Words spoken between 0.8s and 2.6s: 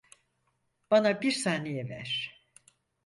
Bana bir saniye ver.